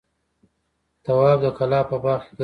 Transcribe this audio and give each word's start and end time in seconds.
تواب 1.03 1.39
د 1.43 1.47
کلا 1.57 1.79
په 1.89 1.97
باغ 2.03 2.21
کې 2.25 2.29
ګرځېده. 2.31 2.39